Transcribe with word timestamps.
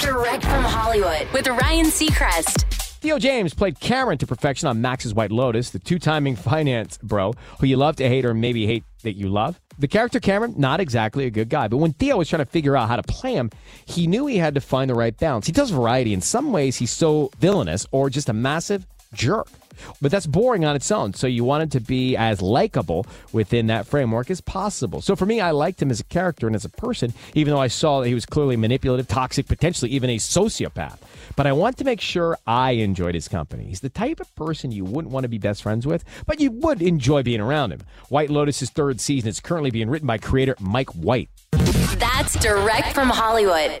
Direct 0.00 0.42
from 0.44 0.64
Hollywood 0.64 1.26
with 1.32 1.46
Ryan 1.46 1.86
Seacrest. 1.86 2.64
Theo 3.02 3.18
James 3.18 3.52
played 3.52 3.80
Cameron 3.80 4.16
to 4.18 4.26
perfection 4.26 4.66
on 4.66 4.80
Max's 4.80 5.12
White 5.12 5.30
Lotus, 5.30 5.70
the 5.70 5.78
two 5.78 5.98
timing 5.98 6.36
finance 6.50 6.98
bro 7.02 7.34
who 7.60 7.66
you 7.66 7.76
love 7.76 7.96
to 7.96 8.08
hate 8.08 8.24
or 8.24 8.32
maybe 8.32 8.66
hate 8.66 8.84
that 9.02 9.12
you 9.12 9.28
love. 9.28 9.60
The 9.78 9.88
character 9.88 10.20
Cameron, 10.20 10.54
not 10.56 10.80
exactly 10.80 11.26
a 11.26 11.30
good 11.30 11.50
guy, 11.50 11.68
but 11.68 11.76
when 11.76 11.92
Theo 11.92 12.16
was 12.16 12.30
trying 12.30 12.44
to 12.44 12.50
figure 12.50 12.76
out 12.76 12.88
how 12.88 12.96
to 12.96 13.02
play 13.02 13.34
him, 13.34 13.50
he 13.84 14.06
knew 14.06 14.26
he 14.26 14.38
had 14.38 14.54
to 14.54 14.60
find 14.60 14.88
the 14.88 14.94
right 14.94 15.16
balance. 15.16 15.46
He 15.46 15.52
does 15.52 15.70
variety. 15.70 16.14
In 16.14 16.22
some 16.22 16.50
ways, 16.50 16.76
he's 16.76 16.90
so 16.90 17.30
villainous 17.38 17.86
or 17.90 18.08
just 18.08 18.30
a 18.30 18.32
massive 18.32 18.86
jerk. 19.14 19.48
But 20.00 20.10
that's 20.10 20.26
boring 20.26 20.64
on 20.64 20.76
its 20.76 20.90
own. 20.90 21.14
So 21.14 21.26
you 21.26 21.44
want 21.44 21.64
it 21.64 21.70
to 21.72 21.80
be 21.80 22.16
as 22.16 22.40
likable 22.40 23.06
within 23.32 23.66
that 23.68 23.86
framework 23.86 24.30
as 24.30 24.40
possible. 24.40 25.00
So 25.00 25.16
for 25.16 25.26
me, 25.26 25.40
I 25.40 25.50
liked 25.50 25.82
him 25.82 25.90
as 25.90 26.00
a 26.00 26.04
character 26.04 26.46
and 26.46 26.54
as 26.54 26.64
a 26.64 26.68
person, 26.68 27.12
even 27.34 27.52
though 27.52 27.60
I 27.60 27.68
saw 27.68 28.00
that 28.00 28.08
he 28.08 28.14
was 28.14 28.26
clearly 28.26 28.56
manipulative, 28.56 29.08
toxic, 29.08 29.46
potentially 29.46 29.90
even 29.90 30.10
a 30.10 30.16
sociopath. 30.16 30.98
But 31.36 31.46
I 31.46 31.52
want 31.52 31.76
to 31.78 31.84
make 31.84 32.00
sure 32.00 32.38
I 32.46 32.72
enjoyed 32.72 33.14
his 33.14 33.28
company. 33.28 33.64
He's 33.64 33.80
the 33.80 33.88
type 33.88 34.20
of 34.20 34.34
person 34.36 34.70
you 34.70 34.84
wouldn't 34.84 35.12
want 35.12 35.24
to 35.24 35.28
be 35.28 35.38
best 35.38 35.62
friends 35.62 35.86
with, 35.86 36.04
but 36.26 36.40
you 36.40 36.50
would 36.52 36.80
enjoy 36.80 37.22
being 37.22 37.40
around 37.40 37.72
him. 37.72 37.80
White 38.08 38.30
Lotus's 38.30 38.70
third 38.70 39.00
season 39.00 39.28
is 39.28 39.40
currently 39.40 39.70
being 39.70 39.90
written 39.90 40.06
by 40.06 40.18
creator 40.18 40.54
Mike 40.60 40.90
White. 40.90 41.30
That's 41.98 42.34
direct 42.40 42.92
from 42.92 43.08
Hollywood. 43.08 43.80